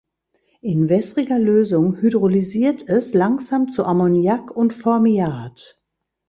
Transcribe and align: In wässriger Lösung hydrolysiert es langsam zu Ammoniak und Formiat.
In 0.61 0.89
wässriger 0.89 1.37
Lösung 1.37 1.97
hydrolysiert 2.01 2.87
es 2.89 3.13
langsam 3.13 3.69
zu 3.69 3.85
Ammoniak 3.85 4.49
und 4.49 4.73
Formiat. 4.73 5.79